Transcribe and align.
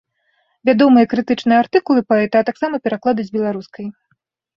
Вядомыя 0.67 1.09
крытычныя 1.11 1.59
артыкулы 1.63 2.01
паэта, 2.13 2.37
а 2.41 2.47
таксама 2.49 2.75
пераклады 2.87 3.21
з 3.29 3.37
беларускай. 3.37 3.85